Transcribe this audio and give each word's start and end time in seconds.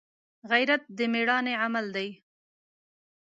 غیرت 0.49 0.83
د 0.97 0.99
مړانې 1.13 1.53
عمل 1.63 1.85
دی 1.95 2.09